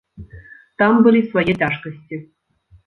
Там 0.83 0.97
былі 1.09 1.21
свае 1.29 1.47
цяжкасці. 1.61 2.15